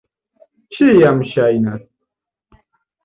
Ĉiam 0.77 1.21
ŝajnas. 1.33 1.85